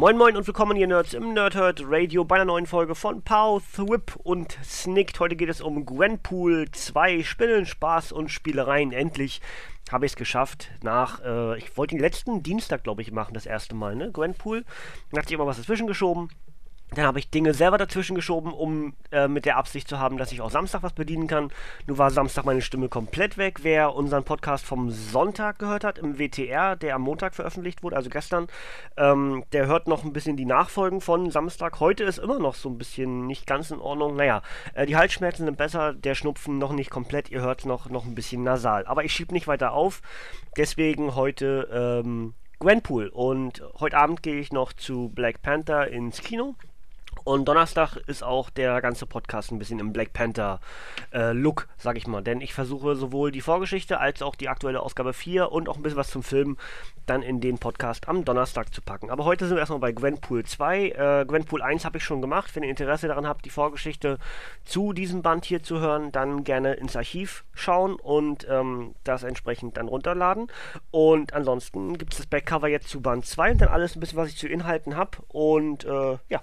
[0.00, 3.62] Moin Moin und willkommen ihr Nerds im Nerdhurt Radio bei einer neuen Folge von Pow,
[3.62, 5.20] Thwip und Snicked.
[5.20, 8.92] Heute geht es um Gwenpool 2, Spinnen, Spaß und Spielereien.
[8.92, 9.42] Endlich
[9.92, 10.70] habe ich es geschafft.
[10.82, 14.10] Nach, äh, ich wollte den letzten Dienstag, glaube ich, machen, das erste Mal, ne?
[14.10, 14.64] Gwenpool.
[15.10, 16.30] Dann hat sich immer was dazwischen geschoben.
[16.94, 20.32] Dann habe ich Dinge selber dazwischen geschoben, um äh, mit der Absicht zu haben, dass
[20.32, 21.52] ich auch Samstag was bedienen kann.
[21.86, 23.60] Nun war Samstag meine Stimme komplett weg.
[23.62, 28.10] Wer unseren Podcast vom Sonntag gehört hat, im WTR, der am Montag veröffentlicht wurde, also
[28.10, 28.48] gestern,
[28.96, 31.78] ähm, der hört noch ein bisschen die Nachfolgen von Samstag.
[31.78, 34.16] Heute ist immer noch so ein bisschen nicht ganz in Ordnung.
[34.16, 34.42] Naja,
[34.74, 37.30] äh, die Halsschmerzen sind besser, der Schnupfen noch nicht komplett.
[37.30, 38.84] Ihr hört noch, noch ein bisschen nasal.
[38.86, 40.02] Aber ich schiebe nicht weiter auf.
[40.56, 43.08] Deswegen heute ähm, Gwenpool.
[43.08, 46.56] Und heute Abend gehe ich noch zu Black Panther ins Kino.
[47.24, 50.60] Und Donnerstag ist auch der ganze Podcast ein bisschen im Black Panther
[51.12, 52.22] äh, Look, sag ich mal.
[52.22, 55.82] Denn ich versuche sowohl die Vorgeschichte als auch die aktuelle Ausgabe 4 und auch ein
[55.82, 56.56] bisschen was zum Film
[57.06, 59.10] dann in den Podcast am Donnerstag zu packen.
[59.10, 60.88] Aber heute sind wir erstmal bei Gwenpool 2.
[60.88, 62.54] Äh, Gwenpool 1 habe ich schon gemacht.
[62.54, 64.18] Wenn ihr Interesse daran habt, die Vorgeschichte
[64.64, 69.76] zu diesem Band hier zu hören, dann gerne ins Archiv schauen und ähm, das entsprechend
[69.76, 70.46] dann runterladen.
[70.90, 74.18] Und ansonsten gibt es das Backcover jetzt zu Band 2 und dann alles ein bisschen,
[74.18, 75.18] was ich zu Inhalten habe.
[75.28, 76.42] Und äh, ja,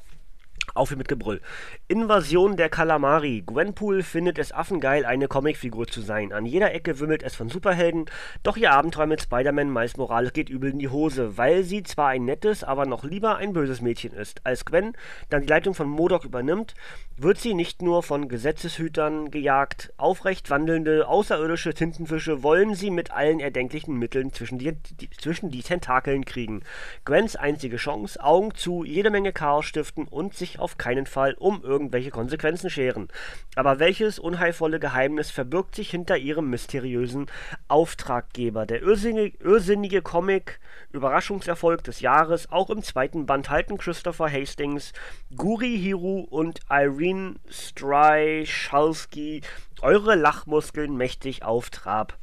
[0.73, 1.41] auf mit Gebrüll.
[1.87, 3.43] Invasion der Kalamari.
[3.45, 6.31] Gwenpool findet es affengeil, eine Comicfigur zu sein.
[6.31, 8.05] An jeder Ecke wimmelt es von Superhelden,
[8.43, 12.09] doch ihr Abenteuer mit Spider-Man Miles Morales geht übel in die Hose, weil sie zwar
[12.09, 14.41] ein nettes, aber noch lieber ein böses Mädchen ist.
[14.43, 14.93] Als Gwen
[15.29, 16.75] dann die Leitung von Modok übernimmt,
[17.15, 23.39] wird sie nicht nur von Gesetzeshütern gejagt, aufrecht wandelnde außerirdische Tintenfische wollen sie mit allen
[23.39, 26.61] erdenklichen Mitteln zwischen die, die, zwischen die Tentakeln kriegen.
[27.05, 31.63] Gwens einzige Chance, Augen zu, jede Menge Chaos stiften und sich auf keinen Fall um
[31.63, 33.07] irgendwelche Konsequenzen scheren.
[33.55, 37.27] Aber welches unheilvolle Geheimnis verbirgt sich hinter ihrem mysteriösen
[37.67, 38.65] Auftraggeber?
[38.65, 40.59] Der irrsinnige, irrsinnige Comic
[40.91, 44.93] Überraschungserfolg des Jahres, auch im zweiten Band halten Christopher Hastings,
[45.35, 49.41] Guri Hiru und Irene Strychalski
[49.81, 52.17] eure Lachmuskeln mächtig auf Trab.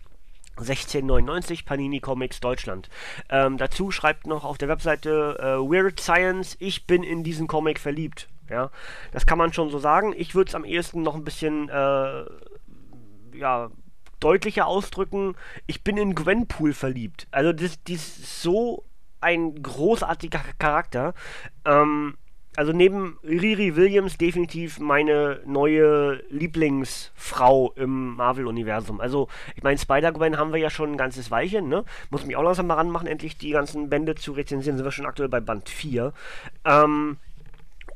[0.59, 2.89] 1699 Panini Comics Deutschland.
[3.29, 7.79] Ähm, dazu schreibt noch auf der Webseite äh, Weird Science, ich bin in diesen Comic
[7.79, 8.29] verliebt.
[8.51, 8.71] Ja,
[9.13, 10.13] das kann man schon so sagen.
[10.17, 12.25] Ich würde es am ehesten noch ein bisschen äh,
[13.35, 13.71] ja,
[14.21, 15.35] deutlicher ausdrücken.
[15.67, 17.27] Ich bin in Gwenpool verliebt.
[17.31, 18.85] Also das, das ist so
[19.21, 21.15] ein großartiger Charakter.
[21.65, 22.17] Ähm,
[22.57, 29.01] also neben Riri Williams definitiv meine neue Lieblingsfrau im Marvel-Universum.
[29.01, 31.85] Also, ich meine, Spider-Gwen haben wir ja schon ein ganzes Weilchen, ne?
[32.11, 34.77] Muss mich auch langsam mal ranmachen, endlich die ganzen Bände zu rezensieren.
[34.77, 36.13] Sind wir schon aktuell bei Band 4.
[36.65, 37.17] Ähm,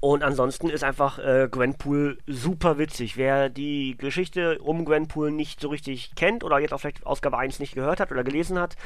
[0.01, 3.17] und ansonsten ist einfach äh, Gwenpool super witzig.
[3.17, 7.59] Wer die Geschichte um Gwenpool nicht so richtig kennt oder jetzt auch vielleicht Ausgabe 1
[7.59, 8.77] nicht gehört hat oder gelesen hat,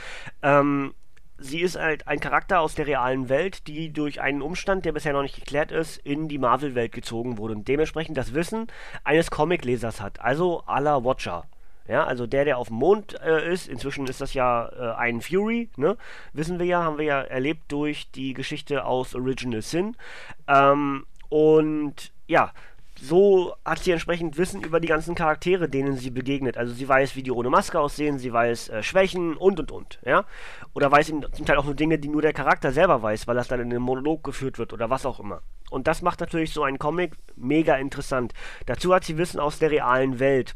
[0.42, 0.94] ähm,
[1.42, 5.12] sie ist halt ein Charakter aus der realen Welt, die durch einen Umstand, der bisher
[5.12, 8.68] noch nicht geklärt ist, in die Marvel-Welt gezogen wurde und dementsprechend das Wissen
[9.04, 11.44] eines Comic-Lesers hat, also la Watcher.
[11.88, 15.20] Ja, also der, der auf dem Mond äh, ist, inzwischen ist das ja äh, ein
[15.20, 15.96] Fury, ne?
[16.32, 19.96] Wissen wir ja, haben wir ja erlebt durch die Geschichte aus Original Sin.
[20.46, 22.52] Ähm, und ja,
[23.02, 26.56] so hat sie entsprechend Wissen über die ganzen Charaktere, denen sie begegnet.
[26.56, 29.98] Also sie weiß, wie die ohne Maske aussehen, sie weiß äh, Schwächen und und und,
[30.04, 30.24] ja.
[30.72, 33.34] Oder weiß eben zum Teil auch nur Dinge, die nur der Charakter selber weiß, weil
[33.34, 35.42] das dann in einem Monolog geführt wird oder was auch immer.
[35.68, 38.34] Und das macht natürlich so einen Comic mega interessant.
[38.66, 40.54] Dazu hat sie Wissen aus der realen Welt.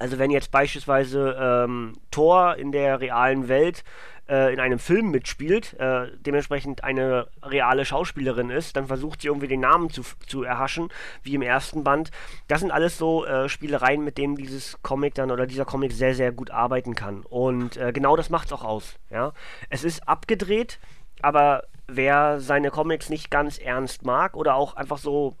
[0.00, 3.84] Also wenn jetzt beispielsweise ähm, Thor in der realen Welt
[4.30, 9.48] äh, in einem Film mitspielt, äh, dementsprechend eine reale Schauspielerin ist, dann versucht sie irgendwie
[9.48, 10.88] den Namen zu, zu erhaschen,
[11.22, 12.10] wie im ersten Band.
[12.48, 16.14] Das sind alles so äh, Spielereien, mit denen dieses Comic dann oder dieser Comic sehr,
[16.14, 17.20] sehr gut arbeiten kann.
[17.22, 18.94] Und äh, genau das macht es auch aus.
[19.10, 19.32] Ja?
[19.68, 20.78] Es ist abgedreht,
[21.20, 25.36] aber wer seine Comics nicht ganz ernst mag oder auch einfach so,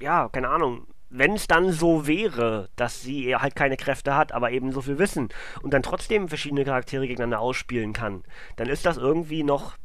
[0.00, 4.50] ja, keine Ahnung, wenn es dann so wäre, dass sie halt keine Kräfte hat, aber
[4.50, 5.28] eben so viel Wissen
[5.62, 8.24] und dann trotzdem verschiedene Charaktere gegeneinander ausspielen kann,
[8.56, 9.76] dann ist das irgendwie noch,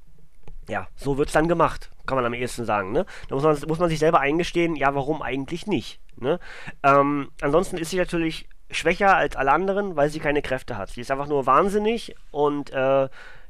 [0.67, 3.05] ja, so wird es dann gemacht, kann man am ehesten sagen, ne?
[3.29, 6.39] Da muss man, muss man sich selber eingestehen, ja, warum eigentlich nicht, ne?
[6.83, 10.89] Ähm, ansonsten ist sie natürlich schwächer als alle anderen, weil sie keine Kräfte hat.
[10.89, 13.09] Sie ist einfach nur wahnsinnig und, äh,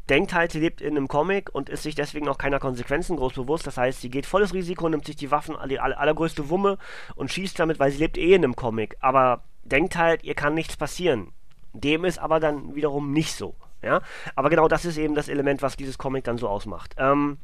[0.10, 3.34] denkt halt, sie lebt in einem Comic und ist sich deswegen auch keiner Konsequenzen groß
[3.34, 3.68] bewusst.
[3.68, 6.78] Das heißt, sie geht volles Risiko, nimmt sich die Waffen, die allergrößte Wumme
[7.16, 8.98] und schießt damit, weil sie lebt eh in einem Comic.
[9.00, 11.32] Aber denkt halt, ihr kann nichts passieren.
[11.74, 13.56] Dem ist aber dann wiederum nicht so.
[13.82, 14.02] Ja?
[14.36, 16.96] Aber genau das ist eben das Element, was dieses Comic dann so ausmacht.
[16.98, 17.38] Ähm,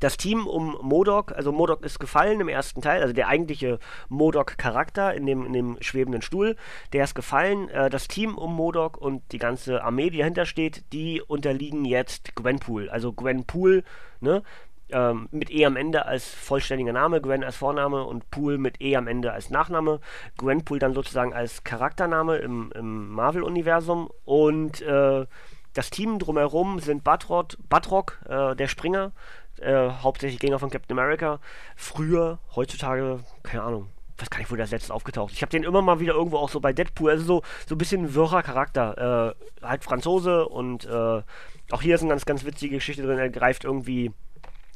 [0.00, 5.14] das Team um Modok, also Modok ist gefallen im ersten Teil, also der eigentliche Modok-Charakter
[5.14, 6.56] in dem, in dem schwebenden Stuhl,
[6.92, 7.68] der ist gefallen.
[7.68, 12.34] Äh, das Team um Modok und die ganze Armee, die dahinter steht, die unterliegen jetzt
[12.34, 12.88] Gwenpool.
[12.88, 13.84] Also Gwenpool,
[14.20, 14.42] ne?
[14.92, 18.96] Ähm, mit E am Ende als vollständiger Name, Gwen als Vorname und Pool mit E
[18.96, 20.00] am Ende als Nachname.
[20.36, 25.26] Gwenpool dann sozusagen als Charaktername im, im Marvel-Universum und äh,
[25.72, 29.12] das Team drumherum sind Batrock, Batrock äh, der Springer,
[29.60, 31.40] äh, hauptsächlich Gänger von Captain America.
[31.76, 35.36] Früher, heutzutage, keine Ahnung, weiß gar nicht, wo der letzte aufgetaucht ist.
[35.36, 37.78] Ich habe den immer mal wieder irgendwo auch so bei Deadpool, also so, so ein
[37.78, 39.34] bisschen wirrer Charakter.
[39.62, 41.22] Äh, halt Franzose und äh,
[41.70, 43.18] auch hier ist eine ganz, ganz witzige Geschichte drin.
[43.18, 44.12] Er greift irgendwie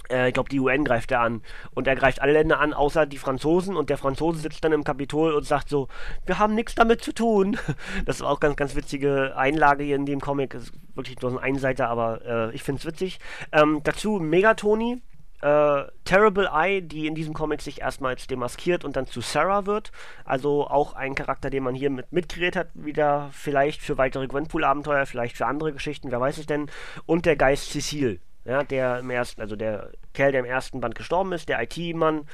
[0.09, 1.43] ich glaube, die UN greift er an.
[1.73, 3.77] Und er greift alle Länder an, außer die Franzosen.
[3.77, 5.89] Und der Franzose sitzt dann im Kapitol und sagt so,
[6.27, 7.57] wir haben nichts damit zu tun.
[8.07, 10.55] Das ist auch ganz, ganz witzige Einlage hier in dem Comic.
[10.55, 13.19] Ist wirklich nur so ein Einseiter, aber äh, ich finde es witzig.
[13.53, 15.03] Ähm, dazu Megatoni.
[15.43, 19.93] Äh, Terrible Eye, die in diesem Comic sich erstmals demaskiert und dann zu Sarah wird.
[20.25, 25.05] Also auch ein Charakter, den man hier mit mitkreiert hat, wieder vielleicht für weitere Gwenpool-Abenteuer,
[25.05, 26.71] vielleicht für andere Geschichten, wer weiß es denn.
[27.05, 30.95] Und der Geist Cecile, ja, der im ersten, also der Kerl, der im ersten Band
[30.95, 32.27] gestorben ist, der IT-Mann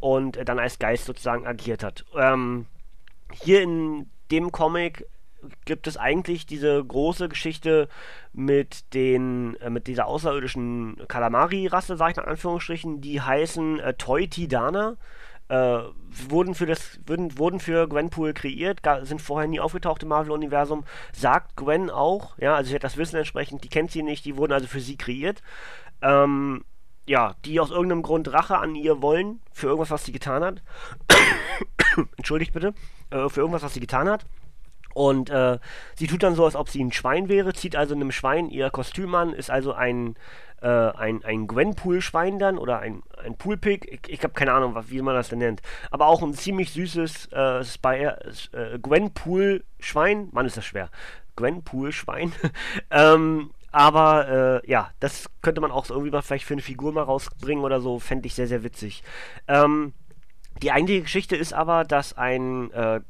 [0.00, 2.04] und äh, dann als Geist sozusagen agiert hat.
[2.14, 2.66] Ähm,
[3.32, 5.06] hier in dem Comic
[5.64, 7.88] gibt es eigentlich diese große Geschichte
[8.32, 14.28] mit den äh, mit dieser außerirdischen Kalamari-Rasse, sage ich in Anführungsstrichen, die heißen äh, Toy
[14.28, 14.96] Tidana
[15.54, 15.78] äh,
[16.28, 20.84] wurden für das wurden, wurden für Gwenpool kreiert, sind vorher nie aufgetaucht im Marvel-Universum.
[21.12, 24.36] Sagt Gwen auch, ja, also sie hat das Wissen entsprechend, die kennt sie nicht, die
[24.36, 25.42] wurden also für sie kreiert.
[26.02, 26.64] Ähm,
[27.06, 30.62] ja, die aus irgendeinem Grund Rache an ihr wollen, für irgendwas, was sie getan hat.
[32.16, 32.74] Entschuldigt bitte,
[33.10, 34.24] äh, für irgendwas, was sie getan hat.
[34.94, 35.58] Und äh,
[35.96, 38.70] sie tut dann so, als ob sie ein Schwein wäre, zieht also einem Schwein ihr
[38.70, 40.16] Kostüm an, ist also ein
[40.64, 43.86] äh, ein, ein Gwenpool-Schwein dann oder ein, ein Poolpig.
[43.86, 45.60] Ich, ich habe keine Ahnung, wie man das denn nennt.
[45.90, 50.30] Aber auch ein ziemlich süßes äh, äh, Gwenpool-Schwein.
[50.32, 50.88] Mann, ist das schwer.
[51.36, 52.32] Gwenpool-Schwein.
[52.90, 56.92] ähm, aber äh, ja, das könnte man auch so irgendwie mal vielleicht für eine Figur
[56.92, 57.98] mal rausbringen oder so.
[57.98, 59.02] Fände ich sehr, sehr witzig.
[59.48, 59.92] Ähm,
[60.62, 63.00] die eigentliche Geschichte ist aber, dass ein äh,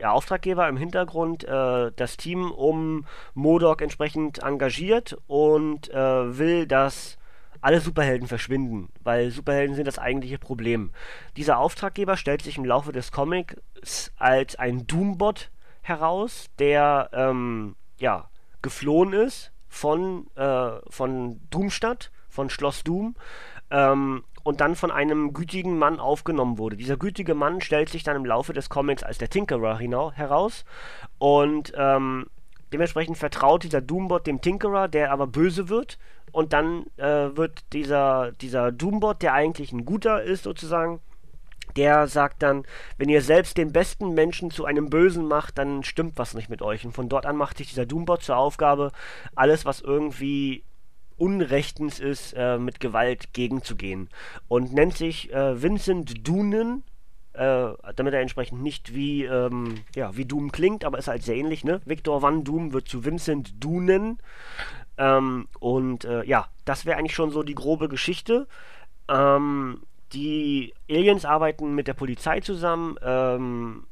[0.00, 7.18] ja, Auftraggeber im Hintergrund äh, das Team um Modok entsprechend engagiert und äh, will, dass
[7.60, 10.92] alle Superhelden verschwinden, weil Superhelden sind das eigentliche Problem.
[11.36, 15.50] Dieser Auftraggeber stellt sich im Laufe des Comics als ein Doombot
[15.82, 18.28] heraus, der ähm, ja,
[18.62, 23.16] geflohen ist von, äh, von Doomstadt, von Schloss Doom,
[23.70, 26.78] ähm, und dann von einem gütigen Mann aufgenommen wurde.
[26.78, 30.64] Dieser gütige Mann stellt sich dann im Laufe des Comics als der Tinkerer heraus
[31.18, 32.28] und ähm,
[32.72, 35.98] dementsprechend vertraut dieser Doombot dem Tinkerer, der aber böse wird
[36.32, 41.00] und dann äh, wird dieser, dieser Doombot, der eigentlich ein guter ist sozusagen,
[41.76, 42.64] der sagt dann,
[42.96, 46.62] wenn ihr selbst den besten Menschen zu einem Bösen macht, dann stimmt was nicht mit
[46.62, 46.86] euch.
[46.86, 48.92] Und von dort an macht sich dieser Doombot zur Aufgabe,
[49.34, 50.64] alles, was irgendwie
[51.18, 54.08] Unrechtens ist, äh, mit Gewalt gegenzugehen.
[54.48, 56.84] Und nennt sich äh, Vincent Doonen,
[57.32, 61.36] äh, damit er entsprechend nicht wie, ähm, ja, wie Doom klingt, aber ist halt sehr
[61.36, 61.80] ähnlich, ne?
[61.84, 64.18] Victor Van Doom wird zu Vincent Doonen.
[64.96, 68.48] Ähm, und äh, ja, das wäre eigentlich schon so die grobe Geschichte.
[69.08, 69.82] Ähm,
[70.12, 72.96] die Aliens arbeiten mit der Polizei zusammen.
[73.02, 73.86] Ähm,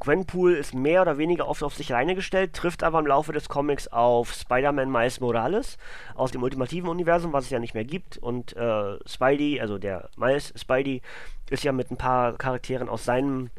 [0.00, 3.48] Gwenpool ist mehr oder weniger oft auf sich alleine gestellt, trifft aber im Laufe des
[3.48, 5.76] Comics auf Spider-Man Miles Morales
[6.14, 8.18] aus dem ultimativen Universum, was es ja nicht mehr gibt.
[8.18, 11.02] Und äh, Spidey, also der Miles Spidey,
[11.50, 13.50] ist ja mit ein paar Charakteren aus seinem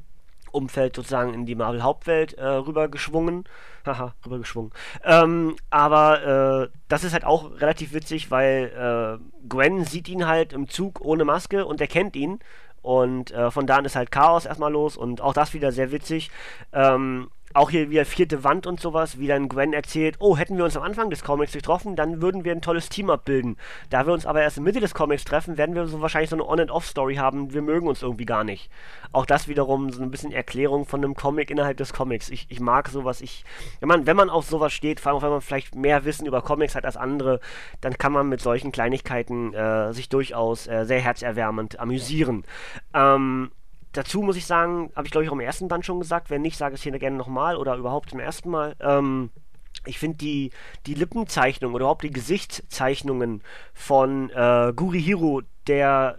[0.52, 3.46] Umfeld sozusagen in die Marvel-Hauptwelt äh, rübergeschwungen.
[3.86, 4.72] Haha, rübergeschwungen.
[5.04, 10.54] Ähm, aber äh, das ist halt auch relativ witzig, weil äh, Gwen sieht ihn halt
[10.54, 12.40] im Zug ohne Maske und er kennt ihn
[12.82, 15.92] und äh, von da an ist halt Chaos erstmal los und auch das wieder sehr
[15.92, 16.32] witzig.
[16.74, 20.66] Ähm, auch hier wieder vierte Wand und sowas, wie dann Gwen erzählt, oh, hätten wir
[20.66, 23.58] uns am Anfang des Comics getroffen, dann würden wir ein tolles Team abbilden.
[23.90, 26.36] Da wir uns aber erst in Mitte des Comics treffen, werden wir so wahrscheinlich so
[26.36, 28.70] eine On-and-Off-Story haben, wir mögen uns irgendwie gar nicht.
[29.12, 32.30] Auch das wiederum so ein bisschen Erklärung von einem Comic innerhalb des Comics.
[32.30, 33.44] Ich, ich mag sowas, ich,
[33.80, 36.42] wenn man, wenn man auf sowas steht, vor allem wenn man vielleicht mehr Wissen über
[36.42, 37.40] Comics hat als andere,
[37.82, 42.44] dann kann man mit solchen Kleinigkeiten äh, sich durchaus äh, sehr herzerwärmend amüsieren.
[42.94, 43.52] Ähm,
[43.94, 46.42] dazu muss ich sagen, habe ich glaube ich auch im ersten Band schon gesagt, wenn
[46.42, 48.76] nicht, sage ich es hier gerne nochmal oder überhaupt zum ersten Mal.
[48.80, 49.30] Ähm,
[49.86, 50.52] ich finde die,
[50.86, 53.42] die Lippenzeichnung oder überhaupt die Gesichtszeichnungen
[53.74, 56.18] von äh, Gurihiro, der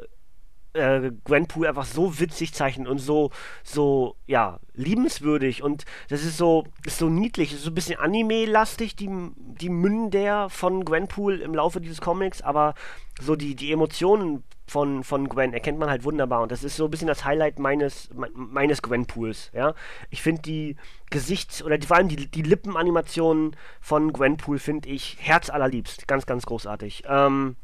[0.73, 3.31] äh, Gwenpool einfach so witzig zeichnet und so,
[3.63, 8.97] so, ja, liebenswürdig und das ist so, ist so niedlich, ist so ein bisschen Anime-lastig,
[8.97, 12.75] die, die Münder von Gwenpool im Laufe dieses Comics, aber
[13.21, 16.87] so die, die Emotionen von, von Gwen erkennt man halt wunderbar und das ist so
[16.87, 19.75] ein bisschen das Highlight meines, meines Gwenpools, ja.
[20.09, 20.77] Ich finde die
[21.11, 26.47] Gesichts- oder die, vor allem die, die Lippenanimationen von Gwenpool finde ich herzallerliebst, ganz, ganz
[26.47, 27.05] großartig.
[27.07, 27.57] Ähm,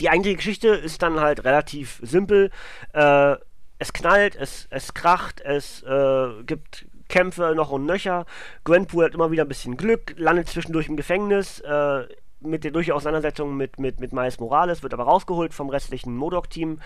[0.00, 2.50] die eigentliche Geschichte ist dann halt relativ simpel.
[2.92, 3.36] Äh,
[3.78, 8.26] es knallt, es, es kracht, es äh, gibt Kämpfe noch und nöcher.
[8.64, 11.60] Gwenpool hat immer wieder ein bisschen Glück, landet zwischendurch im Gefängnis.
[11.60, 12.06] Äh,
[12.42, 16.80] mit der durch Auseinandersetzung mit, mit, mit Miles Morales, wird aber rausgeholt vom restlichen Modok-Team.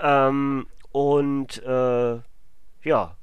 [0.00, 2.18] Ähm, und äh,
[2.82, 3.16] ja,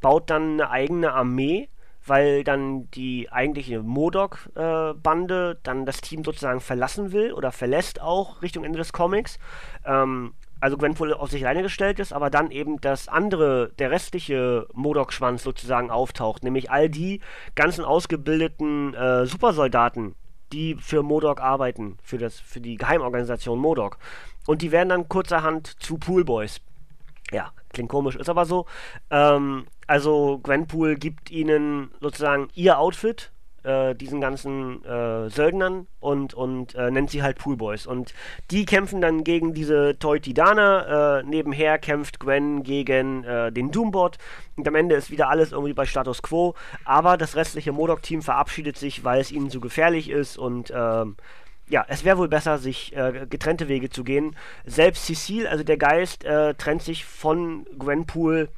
[0.00, 1.68] baut dann eine eigene Armee
[2.06, 8.42] weil dann die eigentliche Modok-Bande äh, dann das Team sozusagen verlassen will oder verlässt auch
[8.42, 9.38] Richtung Ende des Comics.
[9.84, 14.66] Ähm, also Gwenpool auf sich alleine gestellt ist, aber dann eben das andere, der restliche
[14.74, 17.20] Modok-Schwanz sozusagen auftaucht, nämlich all die
[17.54, 20.14] ganzen ausgebildeten äh, Supersoldaten,
[20.52, 23.98] die für Modok arbeiten, für, das, für die Geheimorganisation Modok.
[24.46, 26.60] Und die werden dann kurzerhand zu Poolboys.
[27.30, 28.66] Ja, klingt komisch, ist aber so.
[29.10, 33.30] Ähm, also Gwenpool gibt ihnen sozusagen ihr Outfit,
[33.62, 37.86] äh, diesen ganzen äh, Söldnern und, und äh, nennt sie halt Poolboys.
[37.86, 38.14] Und
[38.50, 41.20] die kämpfen dann gegen diese Toy-Tidaner.
[41.20, 44.18] Äh, nebenher kämpft Gwen gegen äh, den Doombot.
[44.56, 46.54] Und am Ende ist wieder alles irgendwie bei Status Quo.
[46.84, 51.16] Aber das restliche Modok-Team verabschiedet sich, weil es ihnen zu gefährlich ist und ähm,
[51.70, 54.36] ja, es wäre wohl besser, sich äh, getrennte Wege zu gehen.
[54.64, 58.48] Selbst Cecile, also der Geist, äh, trennt sich von Gwenpool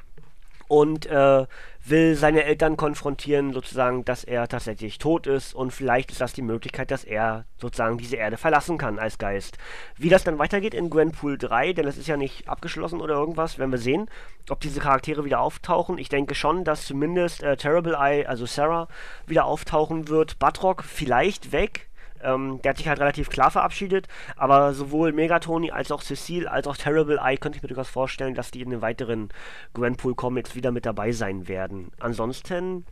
[0.73, 1.45] und äh,
[1.85, 6.41] will seine Eltern konfrontieren, sozusagen, dass er tatsächlich tot ist und vielleicht ist das die
[6.41, 9.59] Möglichkeit, dass er sozusagen diese Erde verlassen kann als Geist.
[9.97, 13.59] Wie das dann weitergeht in Gwenpool 3, denn es ist ja nicht abgeschlossen oder irgendwas,
[13.59, 14.09] werden wir sehen,
[14.49, 15.99] ob diese Charaktere wieder auftauchen.
[15.99, 18.87] Ich denke schon, dass zumindest äh, Terrible Eye, also Sarah,
[19.27, 20.39] wieder auftauchen wird.
[20.39, 21.87] Batrock vielleicht weg,
[22.23, 26.67] ähm, der hat sich halt relativ klar verabschiedet, aber sowohl Megatoni als auch Cecile als
[26.67, 29.29] auch Terrible Eye könnte ich mir durchaus vorstellen, dass die in den weiteren
[29.73, 31.91] Gwenpool Comics wieder mit dabei sein werden.
[31.99, 32.85] Ansonsten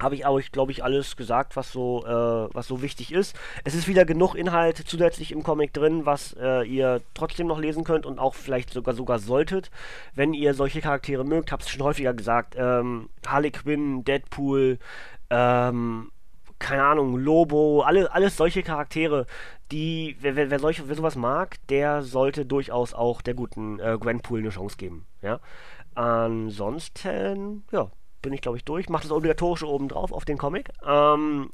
[0.00, 3.36] habe ich auch, glaube ich, alles gesagt, was so, äh, was so wichtig ist.
[3.64, 7.84] Es ist wieder genug Inhalt zusätzlich im Comic drin, was äh, ihr trotzdem noch lesen
[7.84, 9.70] könnt und auch vielleicht sogar sogar solltet,
[10.14, 11.52] wenn ihr solche Charaktere mögt.
[11.52, 12.54] Habe es schon häufiger gesagt.
[12.56, 14.78] Ähm, Harley Quinn, Deadpool,
[15.28, 16.10] ähm,
[16.60, 19.26] keine Ahnung, Lobo, alle, alles solche Charaktere,
[19.72, 23.96] die, wer, wer, wer, solche, wer sowas mag, der sollte durchaus auch der guten äh,
[23.98, 25.06] Gwenpool eine Chance geben.
[25.22, 25.40] Ja.
[25.94, 27.90] Ansonsten, ja,
[28.22, 28.88] bin ich glaube ich durch.
[28.88, 30.70] Macht das obligatorische oben drauf auf den Comic.
[30.86, 31.50] Ähm,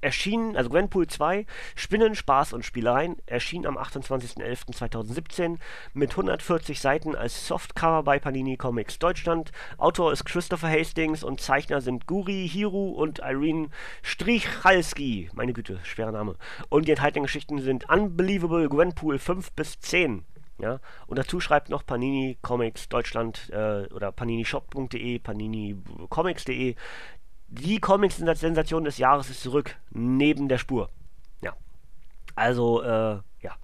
[0.00, 5.58] erschien, also Gwenpool 2, Spinnen, Spaß und Spielereien, erschien am 28.11.2017
[5.92, 9.52] mit 140 Seiten als Softcover bei Panini Comics Deutschland.
[9.78, 13.68] Autor ist Christopher Hastings und Zeichner sind Guri, Hiru und Irene
[14.02, 15.30] Strichalski.
[15.34, 16.36] Meine Güte, schwerer Name.
[16.68, 20.24] Und die enthaltenen Geschichten sind Unbelievable Gwenpool 5 bis 10.
[20.60, 26.74] Ja, und dazu schreibt noch Panini Comics Deutschland äh, oder paninishop.de, paninicomics.de
[27.50, 30.88] die Comics-Sensation des Jahres ist zurück, neben der Spur.
[31.42, 31.54] Ja.
[32.36, 33.56] Also, äh, ja.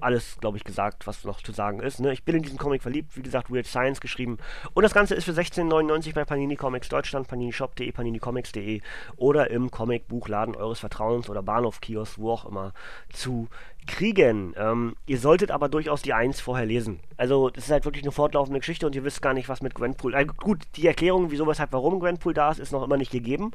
[0.00, 2.00] Alles, glaube ich, gesagt, was noch zu sagen ist.
[2.00, 2.12] Ne?
[2.12, 4.36] Ich bin in diesen Comic verliebt, wie gesagt, Weird Science geschrieben.
[4.74, 8.82] Und das Ganze ist für 16,99 bei Panini Comics Deutschland, paninishop.de, paninicomics.de
[9.16, 12.74] oder im Comicbuchladen eures Vertrauens oder Bahnhofkiosk, wo auch immer,
[13.08, 13.48] zu
[13.86, 14.54] kriegen.
[14.56, 17.00] Ähm, ihr solltet aber durchaus die 1 vorher lesen.
[17.16, 19.74] Also, das ist halt wirklich eine fortlaufende Geschichte und ihr wisst gar nicht, was mit
[19.74, 20.14] Gwenpool.
[20.14, 23.52] Also gut, die Erklärung, wieso, weshalb, warum Gwenpool da ist, ist noch immer nicht gegeben.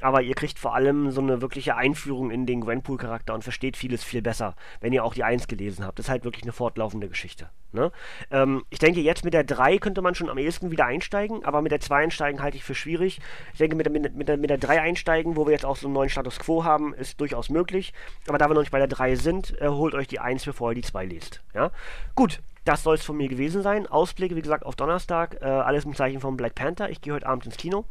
[0.00, 4.04] Aber ihr kriegt vor allem so eine wirkliche Einführung in den Gwenpool-Charakter und versteht vieles
[4.04, 5.98] viel besser, wenn ihr auch die 1 gelesen habt.
[5.98, 7.50] Das ist halt wirklich eine fortlaufende Geschichte.
[7.72, 7.90] Ne?
[8.30, 11.62] Ähm, ich denke, jetzt mit der 3 könnte man schon am ehesten wieder einsteigen, aber
[11.62, 13.20] mit der 2 einsteigen halte ich für schwierig.
[13.52, 15.86] Ich denke, mit der, mit, der, mit der 3 einsteigen, wo wir jetzt auch so
[15.86, 17.94] einen neuen Status Quo haben, ist durchaus möglich.
[18.28, 20.72] Aber da wir noch nicht bei der 3 sind, äh, holt euch die 1, bevor
[20.72, 21.40] ihr die 2 lest.
[21.54, 21.70] Ja?
[22.14, 23.86] Gut, das soll es von mir gewesen sein.
[23.86, 25.38] Ausblicke, wie gesagt, auf Donnerstag.
[25.40, 26.90] Äh, alles im Zeichen von Black Panther.
[26.90, 27.84] Ich gehe heute Abend ins Kino.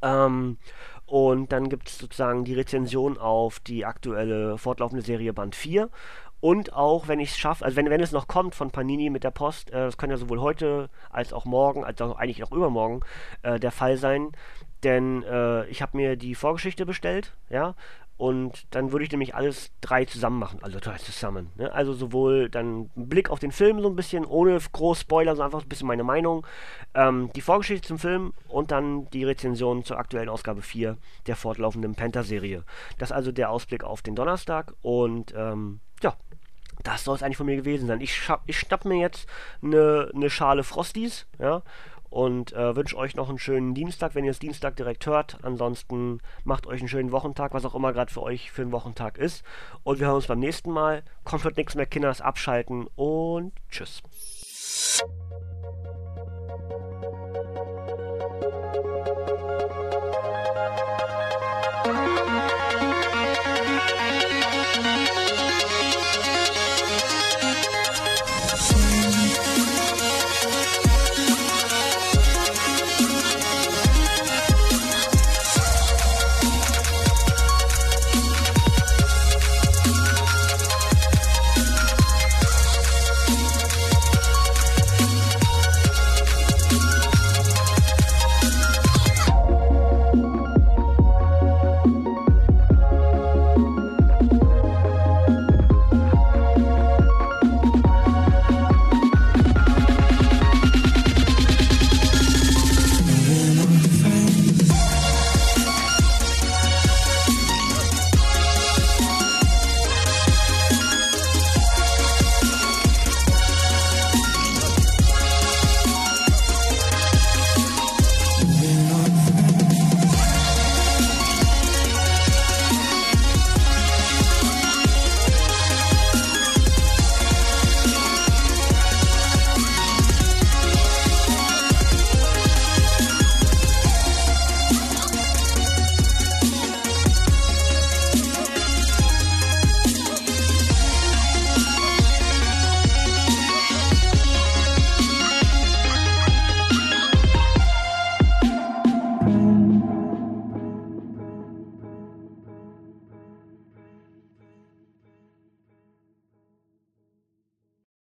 [0.00, 0.58] Ähm,
[1.06, 5.88] und dann gibt es sozusagen die Rezension auf die aktuelle fortlaufende Serie Band 4.
[6.40, 9.24] Und auch, wenn ich es schaffe, also wenn, wenn es noch kommt von Panini mit
[9.24, 12.52] der Post, äh, das kann ja sowohl heute als auch morgen, als auch eigentlich auch
[12.52, 13.00] übermorgen
[13.42, 14.32] äh, der Fall sein,
[14.84, 17.74] denn äh, ich habe mir die Vorgeschichte bestellt, ja,
[18.18, 21.52] und dann würde ich nämlich alles drei zusammen machen, also drei zusammen.
[21.54, 21.72] Ne?
[21.72, 25.42] Also sowohl dann ein Blick auf den Film so ein bisschen, ohne groß Spoiler, so
[25.42, 26.44] einfach ein bisschen meine Meinung,
[26.94, 30.96] ähm, die Vorgeschichte zum Film und dann die Rezension zur aktuellen Ausgabe 4
[31.28, 32.64] der fortlaufenden Panther-Serie.
[32.98, 36.16] Das ist also der Ausblick auf den Donnerstag und ähm, ja,
[36.82, 38.00] das soll es eigentlich von mir gewesen sein.
[38.00, 39.28] Ich, ich schnapp mir jetzt
[39.62, 41.62] eine, eine Schale Frosties, ja,
[42.10, 45.38] und äh, wünsche euch noch einen schönen Dienstag, wenn ihr es Dienstag direkt hört.
[45.42, 49.18] Ansonsten macht euch einen schönen Wochentag, was auch immer gerade für euch für einen Wochentag
[49.18, 49.44] ist.
[49.84, 51.02] Und wir hören uns beim nächsten Mal.
[51.24, 54.02] Kommt nichts mehr, Kinders, abschalten und tschüss.